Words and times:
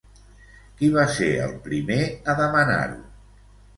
Qui 0.77 0.87
va 0.95 1.03
ser 1.17 1.29
el 1.49 1.53
primer 1.67 1.99
a 2.07 2.37
demanar-ho? 2.43 2.99